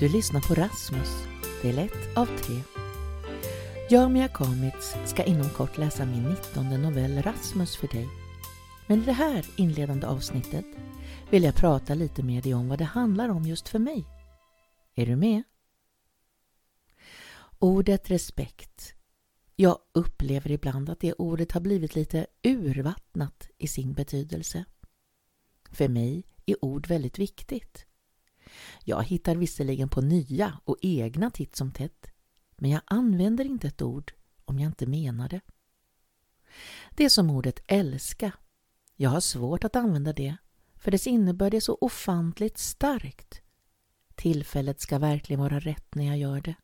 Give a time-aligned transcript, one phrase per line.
[0.00, 1.08] Du lyssnar på Rasmus,
[1.62, 2.62] del 1 av 3.
[3.90, 8.08] Jag, Mia Kamitz, ska inom kort läsa min 19 novell Rasmus för dig.
[8.86, 10.64] Men i det här inledande avsnittet
[11.30, 14.04] vill jag prata lite med dig om vad det handlar om just för mig.
[14.94, 15.42] Är du med?
[17.58, 18.94] Ordet respekt.
[19.56, 24.64] Jag upplever ibland att det ordet har blivit lite urvattnat i sin betydelse.
[25.70, 27.86] För mig är ord väldigt viktigt.
[28.84, 32.06] Jag hittar visserligen på nya och egna titt som tätt,
[32.56, 34.12] men jag använder inte ett ord
[34.44, 35.40] om jag inte menar det.
[36.90, 38.32] Det är som ordet älska.
[38.96, 40.36] Jag har svårt att använda det,
[40.74, 43.40] för dess innebörd är så ofantligt starkt.
[44.14, 46.54] Tillfället ska verkligen vara rätt när jag gör det.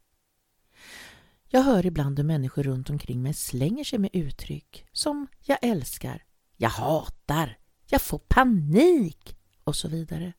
[1.48, 6.25] Jag hör ibland hur människor runt omkring mig slänger sig med uttryck som jag älskar,
[6.56, 10.33] jag hatar, jag får panik och så vidare.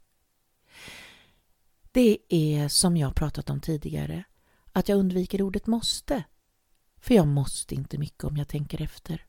[1.98, 4.24] Det är som jag pratat om tidigare,
[4.72, 6.24] att jag undviker ordet måste.
[7.00, 9.26] För jag måste inte mycket om jag tänker efter.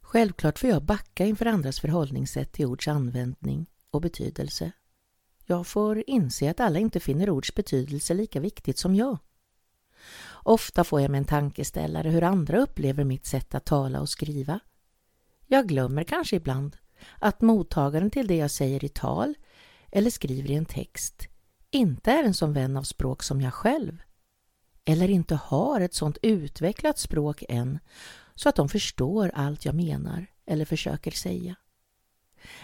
[0.00, 4.72] Självklart får jag backa inför andras förhållningssätt till ords användning och betydelse.
[5.44, 9.18] Jag får inse att alla inte finner ords betydelse lika viktigt som jag.
[10.32, 14.60] Ofta får jag med en tankeställare hur andra upplever mitt sätt att tala och skriva.
[15.46, 16.76] Jag glömmer kanske ibland
[17.18, 19.34] att mottagaren till det jag säger i tal
[19.92, 21.28] eller skriver i en text
[21.70, 24.02] inte är en sån vän av språk som jag själv
[24.84, 27.78] eller inte har ett sånt utvecklat språk än
[28.34, 31.56] så att de förstår allt jag menar eller försöker säga.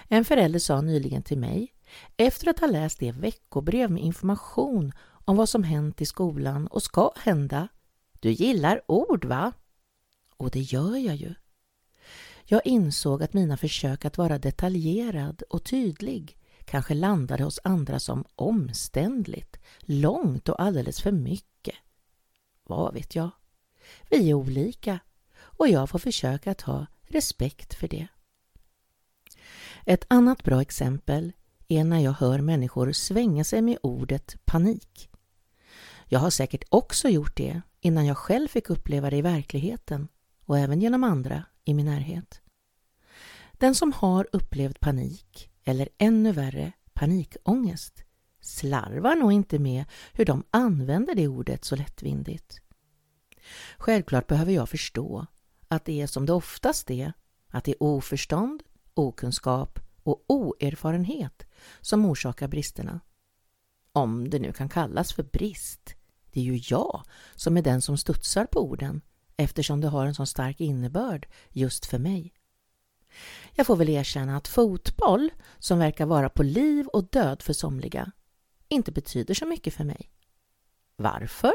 [0.08, 1.74] En förälder sa nyligen till mig,
[2.16, 4.92] efter att ha läst det veckobrev med information
[5.24, 7.68] om vad som hänt i skolan och ska hända.
[8.20, 9.52] Du gillar ord, va?
[10.36, 11.34] Och det gör jag ju.
[12.44, 16.37] Jag insåg att mina försök att vara detaljerad och tydlig
[16.68, 21.74] kanske landade hos andra som omständligt, långt och alldeles för mycket.
[22.66, 23.30] Vad vet jag?
[24.10, 24.98] Vi är olika
[25.40, 28.06] och jag får försöka att ha respekt för det.
[29.84, 31.32] Ett annat bra exempel
[31.68, 35.08] är när jag hör människor svänga sig med ordet panik.
[36.06, 40.08] Jag har säkert också gjort det innan jag själv fick uppleva det i verkligheten
[40.44, 42.40] och även genom andra i min närhet.
[43.52, 48.04] Den som har upplevt panik eller ännu värre panikångest
[48.40, 52.60] slarvar nog inte med hur de använder det ordet så lättvindigt.
[53.78, 55.26] Självklart behöver jag förstå
[55.68, 57.12] att det är som det oftast är,
[57.48, 58.62] att det är oförstånd,
[58.94, 61.46] okunskap och oerfarenhet
[61.80, 63.00] som orsakar bristerna.
[63.92, 65.94] Om det nu kan kallas för brist.
[66.32, 67.02] Det är ju jag
[67.34, 69.00] som är den som studsar på orden
[69.36, 72.34] eftersom det har en så stark innebörd just för mig.
[73.54, 78.12] Jag får väl erkänna att fotboll, som verkar vara på liv och död för somliga,
[78.68, 80.10] inte betyder så mycket för mig.
[80.96, 81.52] Varför?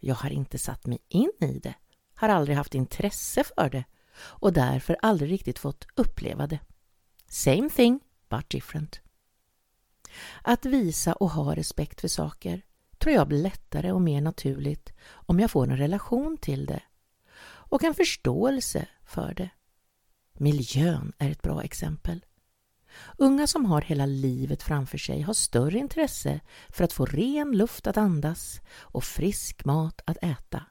[0.00, 1.74] Jag har inte satt mig in i det,
[2.14, 3.84] har aldrig haft intresse för det
[4.14, 6.60] och därför aldrig riktigt fått uppleva det.
[7.28, 9.00] Same thing, but different.
[10.42, 12.62] Att visa och ha respekt för saker
[12.98, 16.82] tror jag blir lättare och mer naturligt om jag får en relation till det
[17.44, 19.50] och en förståelse för det.
[20.42, 22.24] Miljön är ett bra exempel.
[23.18, 27.86] Unga som har hela livet framför sig har större intresse för att få ren luft
[27.86, 30.62] att andas och frisk mat att äta.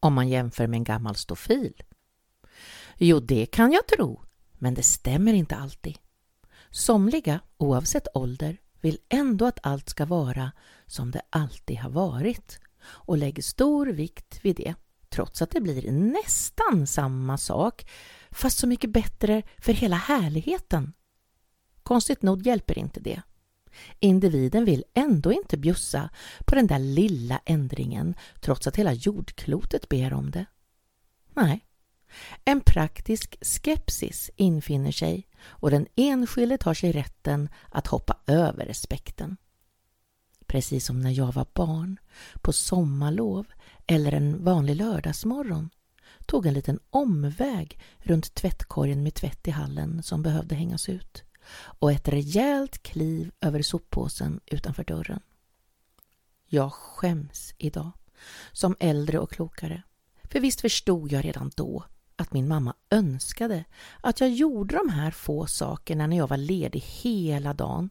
[0.00, 1.82] Om man jämför med en gammal stofil.
[2.96, 5.98] Jo, det kan jag tro, men det stämmer inte alltid.
[6.70, 10.52] Somliga, oavsett ålder, vill ändå att allt ska vara
[10.86, 14.74] som det alltid har varit och lägger stor vikt vid det,
[15.08, 17.86] trots att det blir nästan samma sak
[18.34, 20.92] fast så mycket bättre för hela härligheten.
[21.82, 23.22] Konstigt nog hjälper inte det.
[24.00, 26.10] Individen vill ändå inte bjussa
[26.46, 30.46] på den där lilla ändringen trots att hela jordklotet ber om det.
[31.34, 31.64] Nej,
[32.44, 39.36] en praktisk skepsis infinner sig och den enskilde tar sig rätten att hoppa över respekten.
[40.46, 41.98] Precis som när jag var barn,
[42.40, 43.46] på sommarlov
[43.86, 45.70] eller en vanlig lördagsmorgon
[46.34, 51.92] tog en liten omväg runt tvättkorgen med tvätt i hallen som behövde hängas ut och
[51.92, 55.20] ett rejält kliv över soppåsen utanför dörren.
[56.46, 57.90] Jag skäms idag,
[58.52, 59.82] som äldre och klokare.
[60.22, 61.84] För visst förstod jag redan då
[62.16, 63.64] att min mamma önskade
[64.00, 67.90] att jag gjorde de här få sakerna när jag var ledig hela dagen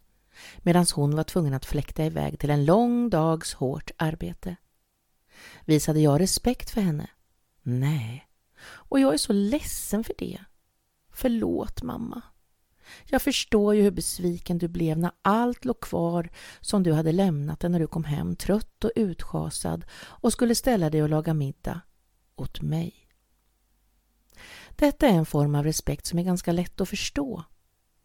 [0.58, 4.56] medan hon var tvungen att fläkta iväg till en lång dags hårt arbete.
[5.66, 7.10] Visade jag respekt för henne?
[7.66, 8.28] Nej,
[8.66, 10.40] och jag är så ledsen för det.
[11.14, 12.22] Förlåt mamma.
[13.06, 16.30] Jag förstår ju hur besviken du blev när allt låg kvar
[16.62, 20.90] som du hade lämnat det när du kom hem trött och utschasad och skulle ställa
[20.90, 21.82] dig och laga middag.
[22.36, 23.08] Åt mig.
[24.70, 27.44] Detta är en form av respekt som är ganska lätt att förstå.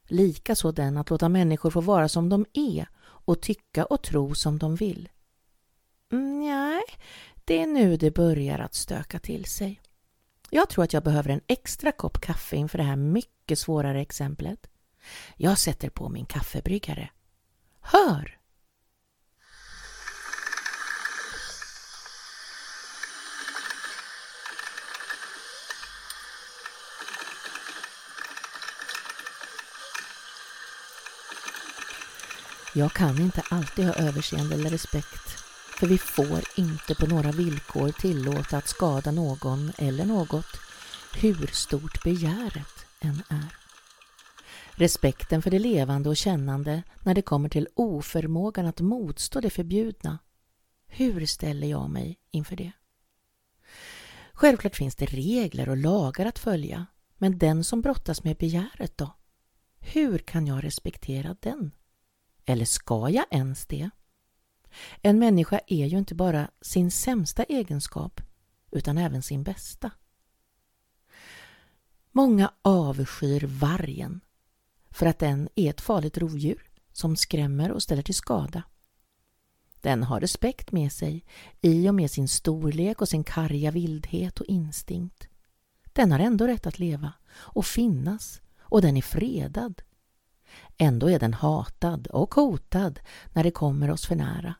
[0.08, 4.58] Likaså den att låta människor få vara som de är och tycka och tro som
[4.58, 5.08] de vill.
[6.12, 6.82] Mm, nej,
[7.44, 9.80] det är nu det börjar att stöka till sig.
[10.50, 14.70] Jag tror att jag behöver en extra kopp kaffe inför det här mycket svårare exemplet.
[15.36, 17.10] Jag sätter på min kaffebryggare.
[17.80, 18.38] Hör!
[32.74, 35.47] Jag kan inte alltid ha överseende eller respekt,
[35.78, 40.46] för vi får inte på några villkor tillåta att skada någon eller något,
[41.16, 43.54] hur stort begäret än är.
[44.70, 50.18] Respekten för det levande och kännande när det kommer till oförmågan att motstå det förbjudna.
[50.86, 52.72] Hur ställer jag mig inför det?
[54.32, 56.86] Självklart finns det regler och lagar att följa,
[57.18, 59.16] men den som brottas med begäret då?
[59.80, 61.74] Hur kan jag respektera den?
[62.44, 63.90] Eller ska jag ens det?
[65.02, 68.20] En människa är ju inte bara sin sämsta egenskap
[68.70, 69.90] utan även sin bästa.
[72.12, 74.20] Många avskyr vargen
[74.90, 78.62] för att den är ett farligt rovdjur som skrämmer och ställer till skada.
[79.80, 81.24] Den har respekt med sig
[81.60, 85.28] i och med sin storlek och sin karga vildhet och instinkt.
[85.92, 89.82] Den har ändå rätt att leva och finnas och den är fredad.
[90.78, 93.00] Ändå är den hatad och hotad
[93.32, 94.54] när det kommer oss för nära.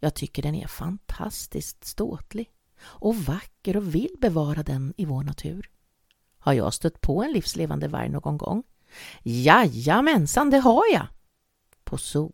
[0.00, 2.50] Jag tycker den är fantastiskt ståtlig
[2.80, 5.70] och vacker och vill bevara den i vår natur.
[6.38, 8.62] Har jag stött på en livslevande varg någon gång?
[9.22, 11.06] Jajamensan, det har jag!
[11.84, 12.32] På zoo.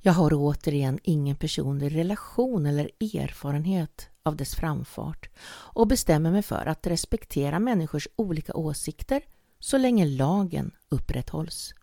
[0.00, 6.66] Jag har återigen ingen personlig relation eller erfarenhet av dess framfart och bestämmer mig för
[6.66, 9.22] att respektera människors olika åsikter
[9.64, 11.74] så länge lagen upprätthålls.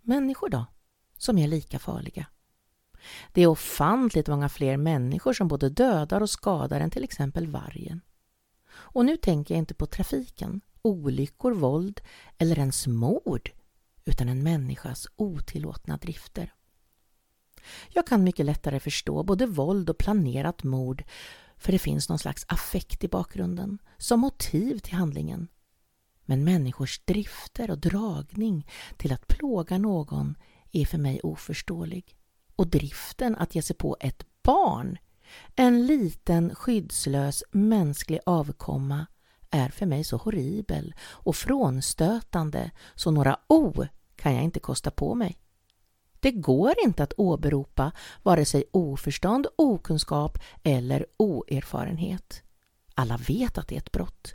[0.00, 0.66] Människor då,
[1.16, 2.26] som är lika farliga?
[3.32, 8.00] Det är ofantligt många fler människor som både dödar och skadar än till exempel vargen.
[8.70, 12.00] Och nu tänker jag inte på trafiken, olyckor, våld
[12.38, 13.50] eller ens mord
[14.04, 16.54] utan en människas otillåtna drifter.
[17.88, 21.04] Jag kan mycket lättare förstå både våld och planerat mord
[21.56, 25.48] för det finns någon slags affekt i bakgrunden som motiv till handlingen.
[26.32, 30.34] Men människors drifter och dragning till att plåga någon
[30.72, 32.16] är för mig oförståelig.
[32.56, 34.98] Och driften att ge sig på ett barn,
[35.56, 39.06] en liten skyddslös mänsklig avkomma
[39.50, 43.86] är för mig så horribel och frånstötande så några O
[44.16, 45.38] kan jag inte kosta på mig.
[46.20, 47.92] Det går inte att åberopa
[48.22, 52.42] vare sig oförstånd, okunskap eller oerfarenhet.
[52.94, 54.34] Alla vet att det är ett brott.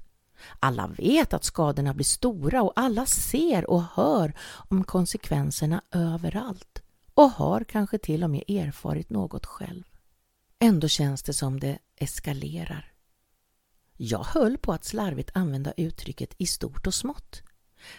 [0.60, 4.34] Alla vet att skadorna blir stora och alla ser och hör
[4.70, 6.82] om konsekvenserna överallt
[7.14, 9.84] och har kanske till och med erfarit något själv.
[10.60, 12.92] Ändå känns det som det eskalerar.
[13.98, 17.42] Jag höll på att slarvigt använda uttrycket i stort och smått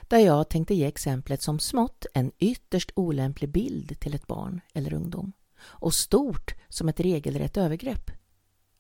[0.03, 4.95] där jag tänkte ge exemplet som smått en ytterst olämplig bild till ett barn eller
[4.95, 8.11] ungdom och stort som ett regelrätt övergrepp.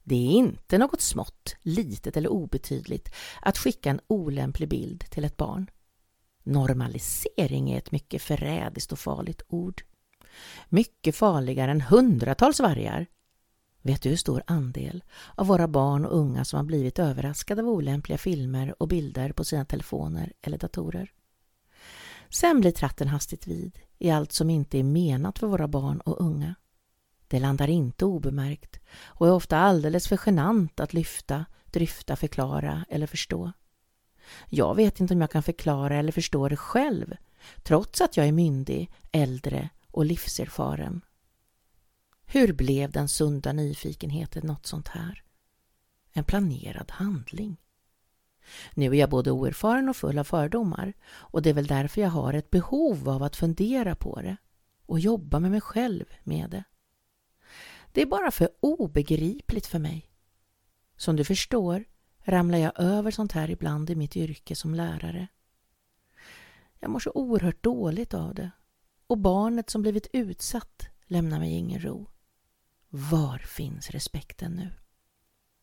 [0.09, 5.37] Det är inte något smått, litet eller obetydligt att skicka en olämplig bild till ett
[5.37, 5.71] barn.
[6.43, 9.83] Normalisering är ett mycket förrädiskt och farligt ord.
[10.69, 13.07] Mycket farligare än hundratals vargar.
[13.83, 17.69] Vet du hur stor andel av våra barn och unga som har blivit överraskade av
[17.69, 21.12] olämpliga filmer och bilder på sina telefoner eller datorer?
[22.31, 26.21] Sen blir tratten hastigt vid i allt som inte är menat för våra barn och
[26.21, 26.55] unga.
[27.28, 33.06] Det landar inte obemärkt och är ofta alldeles för genant att lyfta, dryfta, förklara eller
[33.06, 33.52] förstå.
[34.49, 37.14] Jag vet inte om jag kan förklara eller förstå det själv,
[37.62, 41.00] trots att jag är myndig, äldre och livserfaren.
[42.26, 45.23] Hur blev den sunda nyfikenheten något sånt här?
[46.12, 47.56] En planerad handling.
[48.75, 52.08] Nu är jag både oerfaren och full av fördomar och det är väl därför jag
[52.08, 54.37] har ett behov av att fundera på det
[54.87, 56.64] och jobba med mig själv med det.
[57.99, 60.11] Det är bara för obegripligt för mig.
[60.97, 61.85] Som du förstår
[62.25, 65.28] ramlar jag över sånt här ibland i mitt yrke som lärare.
[66.81, 68.50] Jag mår så oerhört dåligt av det
[69.07, 72.11] och barnet som blivit utsatt lämnar mig ingen ro.
[72.88, 74.71] Var finns respekten nu?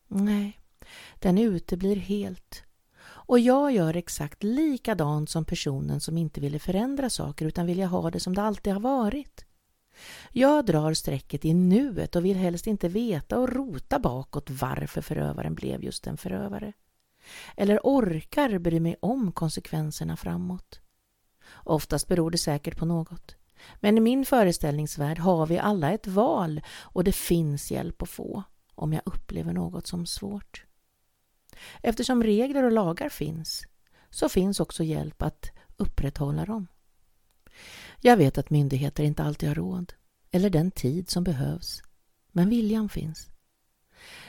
[0.06, 0.60] Nej,
[1.18, 2.64] den uteblir helt
[3.04, 8.10] Och jag gör exakt likadant som personen som inte ville förändra saker utan vill ha
[8.10, 9.46] det som det alltid har varit.
[10.32, 15.54] Jag drar strecket i nuet och vill helst inte veta och rota bakåt varför förövaren
[15.54, 16.72] blev just en förövare.
[17.56, 20.80] Eller orkar bry mig om konsekvenserna framåt.
[21.52, 23.36] Oftast beror det säkert på något.
[23.80, 28.42] Men i min föreställningsvärld har vi alla ett val och det finns hjälp att få
[28.74, 30.64] om jag upplever något som svårt.
[31.82, 33.66] Eftersom regler och lagar finns
[34.10, 36.66] så finns också hjälp att upprätthålla dem.
[38.00, 39.92] Jag vet att myndigheter inte alltid har råd
[40.30, 41.82] eller den tid som behövs,
[42.32, 43.28] men viljan finns.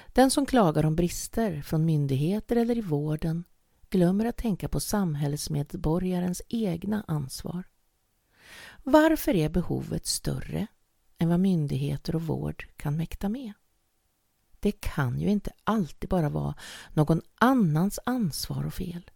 [0.07, 3.43] Den som klagar om brister från myndigheter eller i vården
[3.89, 7.63] glömmer att tänka på samhällsmedborgarens egna ansvar.
[8.83, 10.67] Varför är behovet större
[11.17, 13.53] än vad myndigheter och vård kan mäkta med?
[14.59, 16.55] Det kan ju inte alltid bara vara
[16.93, 19.11] någon annans ansvar och fel.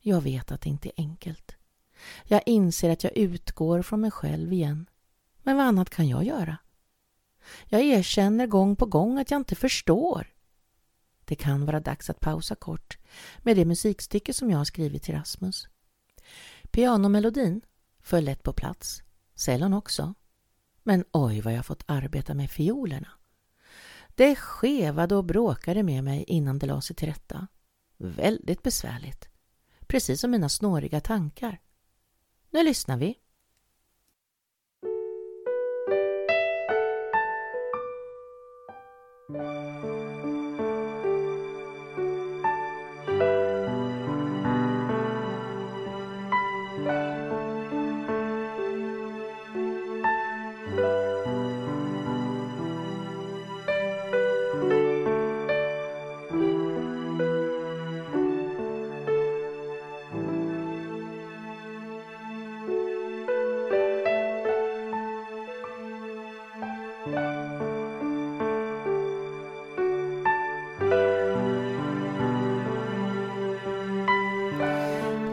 [0.00, 1.57] Jag vet att det inte är enkelt.
[2.24, 4.88] Jag inser att jag utgår från mig själv igen.
[5.42, 6.58] Men vad annat kan jag göra?
[7.66, 10.26] Jag erkänner gång på gång att jag inte förstår.
[11.24, 12.98] Det kan vara dags att pausa kort
[13.38, 15.68] med det musikstycke som jag har skrivit till Rasmus.
[16.70, 17.60] Pianomelodin
[18.00, 19.02] föll lätt på plats,
[19.34, 20.14] cellon också.
[20.82, 23.08] Men oj vad jag fått arbeta med fiolerna.
[24.08, 27.46] Det skevade och bråkade med mig innan det la sig till rätta.
[27.96, 29.28] Väldigt besvärligt.
[29.86, 31.60] Precis som mina snåriga tankar.
[32.50, 33.18] Nu lyssnar vi.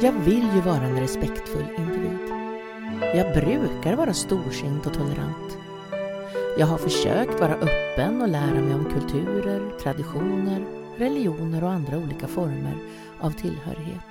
[0.06, 2.30] Jag vill ju vara en respektfull individ.
[3.16, 5.58] Jag brukar vara storsint och tolerant.
[6.58, 10.66] Jag har försökt vara öppen och lära mig om kulturer, traditioner,
[10.98, 12.78] religioner och andra olika former
[13.20, 14.10] av tillhörighet.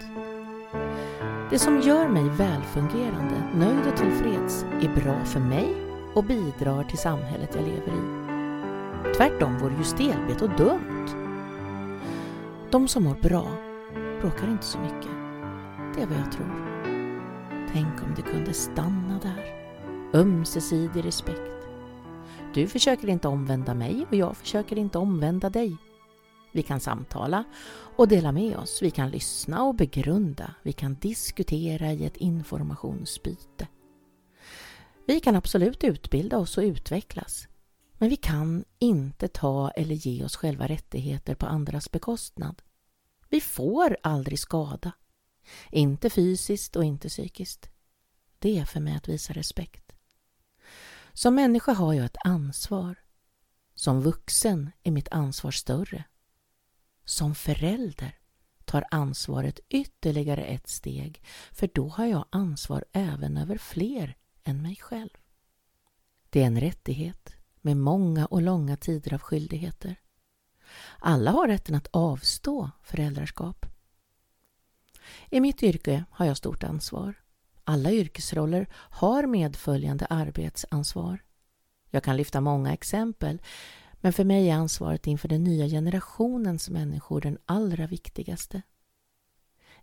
[1.51, 5.75] Det som gör mig välfungerande, nöjd och tillfreds är bra för mig
[6.15, 9.15] och bidrar till samhället jag lever i.
[9.17, 11.09] Tvärtom vore ju stelbent och dumt.
[12.71, 13.47] De som mår bra
[14.21, 15.24] bråkar inte så mycket.
[15.95, 16.75] Det är vad jag tror.
[17.73, 19.55] Tänk om det kunde stanna där.
[20.15, 21.67] Ömsesidig respekt.
[22.55, 25.77] Du försöker inte omvända mig och jag försöker inte omvända dig.
[26.53, 27.45] Vi kan samtala
[27.97, 28.83] och dela med oss.
[28.83, 30.55] Vi kan lyssna och begrunda.
[30.63, 33.69] Vi kan diskutera i ett informationsbyte.
[35.07, 37.49] Vi kan absolut utbilda oss och utvecklas.
[37.99, 42.63] Men vi kan inte ta eller ge oss själva rättigheter på andras bekostnad.
[43.29, 44.93] Vi får aldrig skada.
[45.71, 47.71] Inte fysiskt och inte psykiskt.
[48.39, 49.93] Det är för mig att visa respekt.
[51.13, 52.97] Som människa har jag ett ansvar.
[53.75, 56.05] Som vuxen är mitt ansvar större.
[57.05, 58.19] Som förälder
[58.65, 61.23] tar ansvaret ytterligare ett steg
[61.53, 65.11] för då har jag ansvar även över fler än mig själv.
[66.31, 69.97] Det är en rättighet med många och långa tider av skyldigheter.
[70.99, 73.67] Alla har rätten att avstå föräldraskap.
[75.31, 77.15] I mitt yrke har jag stort ansvar.
[77.65, 81.23] Alla yrkesroller har medföljande arbetsansvar.
[81.91, 83.43] Jag kan lyfta många exempel,
[83.93, 88.63] men för mig är ansvaret inför den nya generationens människor den allra viktigaste.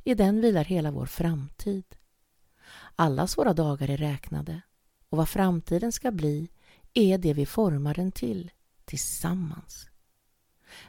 [0.03, 1.85] I den vilar hela vår framtid.
[2.95, 4.61] Allas våra dagar är räknade
[5.09, 6.49] och vad framtiden ska bli
[6.93, 8.51] är det vi formar den till,
[8.85, 9.89] tillsammans.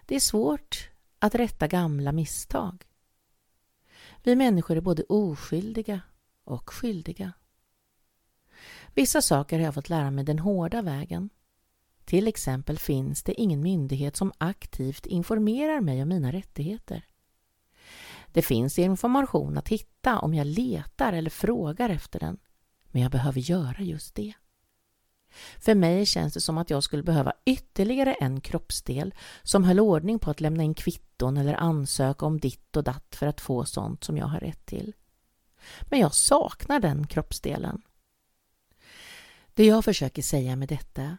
[0.06, 2.84] Det är svårt att rätta gamla misstag.
[4.22, 6.00] Vi människor är både oskyldiga
[6.44, 7.32] och skyldiga.
[8.94, 11.30] Vissa saker har jag fått lära mig den hårda vägen.
[12.04, 17.06] Till exempel finns det ingen myndighet som aktivt informerar mig om mina rättigheter.
[18.32, 22.38] Det finns information att hitta om jag letar eller frågar efter den,
[22.84, 24.34] men jag behöver göra just det.
[25.58, 30.18] För mig känns det som att jag skulle behöva ytterligare en kroppsdel som höll ordning
[30.18, 34.04] på att lämna in kvitton eller ansöka om ditt och datt för att få sånt
[34.04, 34.92] som jag har rätt till.
[35.82, 37.82] Men jag saknar den kroppsdelen.
[39.54, 41.18] Det jag försöker säga med detta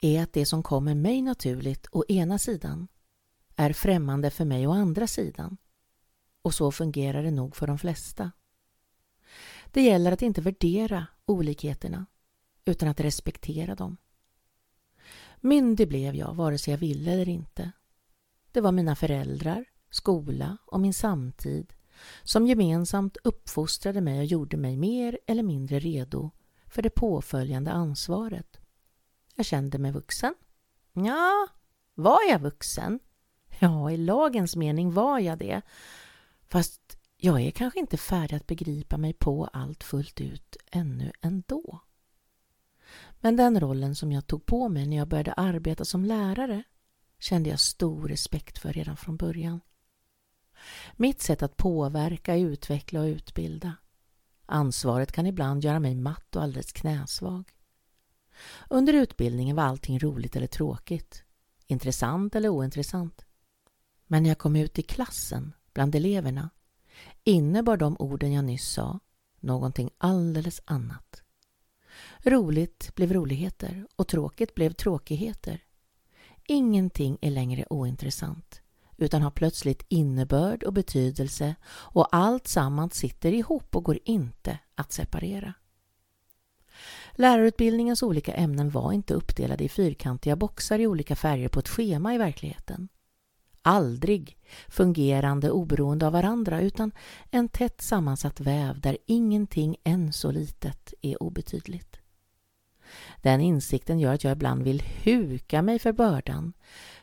[0.00, 2.88] är att det som kommer mig naturligt å ena sidan
[3.56, 5.56] är främmande för mig å andra sidan.
[6.42, 8.32] och så fungerar det nog för de flesta.
[9.70, 12.06] Det gäller att inte värdera olikheterna
[12.64, 13.96] utan att respektera dem.
[15.40, 17.72] Myndig blev jag vare sig jag ville eller inte.
[18.52, 21.74] Det var mina föräldrar, skola och min samtid
[22.22, 26.30] som gemensamt uppfostrade mig och gjorde mig mer eller mindre redo
[26.66, 28.60] för det påföljande ansvaret.
[29.34, 30.34] Jag kände mig vuxen.
[30.92, 31.48] Ja,
[31.94, 33.00] var jag vuxen?
[33.58, 35.62] Ja, i lagens mening var jag det.
[36.48, 41.80] Fast jag är kanske inte färdig att begripa mig på allt fullt ut ännu ändå.
[43.20, 46.62] Men den rollen som jag tog på mig när jag började arbeta som lärare
[47.18, 49.60] kände jag stor respekt för redan från början.
[50.96, 53.76] Mitt sätt att påverka, utveckla och utbilda.
[54.46, 57.52] Ansvaret kan ibland göra mig matt och alldeles knäsvag.
[58.70, 61.24] Under utbildningen var allting roligt eller tråkigt,
[61.66, 63.24] intressant eller ointressant.
[64.06, 66.50] Men när jag kom ut i klassen, bland eleverna,
[67.24, 69.00] innebar de orden jag nyss sa
[69.40, 71.21] någonting alldeles annat.
[72.22, 75.60] Roligt blev roligheter och tråkigt blev tråkigheter.
[76.46, 78.62] Ingenting är längre ointressant
[78.96, 84.92] utan har plötsligt innebörd och betydelse och allt sammans sitter ihop och går inte att
[84.92, 85.54] separera.
[87.12, 92.14] Lärarutbildningens olika ämnen var inte uppdelade i fyrkantiga boxar i olika färger på ett schema
[92.14, 92.88] i verkligheten.
[93.62, 94.38] Aldrig
[94.68, 96.92] fungerande oberoende av varandra utan
[97.30, 102.00] en tätt sammansatt väv där ingenting än så litet är obetydligt.
[103.22, 106.52] Den insikten gör att jag ibland vill huka mig för bördan,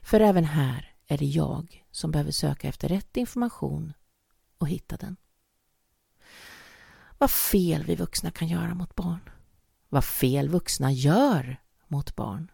[0.01, 3.93] för även här är det jag som behöver söka efter rätt information
[4.57, 5.15] och hitta den.
[7.17, 9.29] Vad fel vi vuxna kan göra mot barn.
[9.89, 12.51] Vad fel vuxna gör mot barn.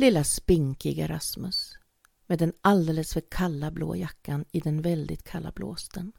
[0.00, 1.78] Lilla spinkiga Rasmus
[2.26, 6.12] med den alldeles för kalla blå jackan i den väldigt kalla blåsten.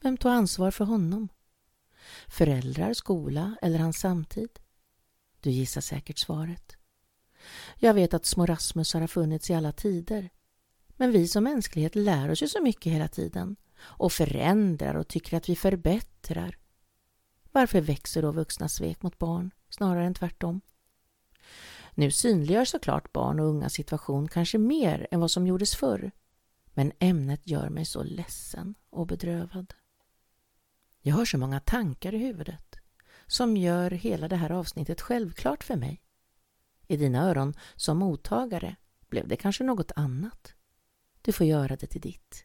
[0.00, 1.28] Vem tog ansvar för honom?
[2.28, 4.48] Föräldrar, skola eller hans samtid?
[5.40, 6.76] Du gissar säkert svaret.
[7.76, 10.30] Jag vet att små Rasmusar har funnits i alla tider.
[10.88, 15.36] Men vi som mänsklighet lär oss ju så mycket hela tiden och förändrar och tycker
[15.36, 16.58] att vi förbättrar.
[17.52, 20.60] Varför växer då vuxna svek mot barn snarare än tvärtom?
[21.98, 26.10] Nu synliggör såklart barn och unga situation kanske mer än vad som gjordes förr.
[26.74, 29.74] Men ämnet gör mig så ledsen och bedrövad.
[31.00, 32.76] Jag har så många tankar i huvudet
[33.26, 36.02] som gör hela det här avsnittet självklart för mig.
[36.86, 38.76] I dina öron som mottagare
[39.08, 40.54] blev det kanske något annat.
[41.22, 42.44] Du får göra det till ditt.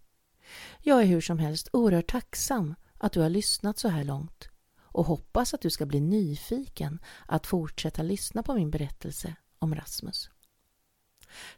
[0.79, 5.05] Jag är hur som helst oerhört tacksam att du har lyssnat så här långt och
[5.05, 10.30] hoppas att du ska bli nyfiken att fortsätta lyssna på min berättelse om Rasmus.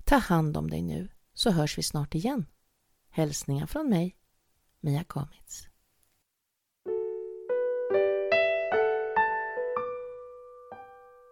[0.04, 2.46] Ta hand om dig nu så hörs vi snart igen.
[3.10, 4.16] Hälsningar från mig,
[4.80, 5.68] Mia Kamitz.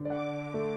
[0.04, 0.73] Música